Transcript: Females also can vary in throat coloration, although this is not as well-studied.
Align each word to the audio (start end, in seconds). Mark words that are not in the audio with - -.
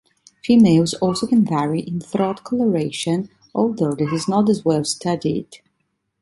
Females 0.43 0.95
also 0.95 1.27
can 1.27 1.45
vary 1.45 1.79
in 1.79 1.99
throat 1.99 2.43
coloration, 2.43 3.29
although 3.53 3.93
this 3.93 4.11
is 4.11 4.27
not 4.27 4.49
as 4.49 4.65
well-studied. 4.65 5.57